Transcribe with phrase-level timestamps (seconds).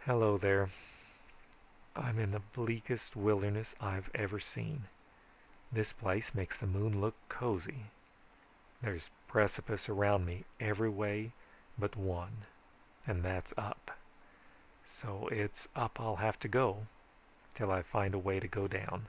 [0.00, 0.68] "Hello there.
[1.96, 4.86] I'm in the bleakest wilderness I've ever seen.
[5.72, 7.86] This place makes the moon look cozy.
[8.82, 11.32] There's precipice around me every way
[11.78, 12.44] but one
[13.06, 13.92] and that's up.
[15.00, 16.86] So it's up I'll have to go
[17.54, 19.06] till I find a way to go down.